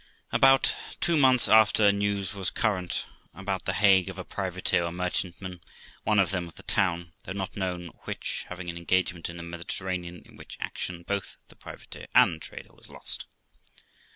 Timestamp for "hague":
3.73-4.09